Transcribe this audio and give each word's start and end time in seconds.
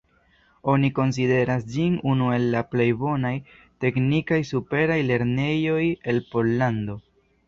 Oni 0.71 0.87
konsideras 0.99 1.65
ĝin 1.73 1.97
unu 2.13 2.29
el 2.37 2.47
la 2.55 2.63
plej 2.71 2.87
bonaj 3.03 3.33
teknikaj 3.85 4.39
superaj 4.53 4.97
lernejoj 5.11 5.83
en 6.15 6.23
Pollando. 6.33 6.97